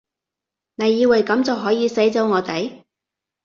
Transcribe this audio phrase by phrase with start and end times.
[0.77, 2.85] 你以為噉就可以使走我哋？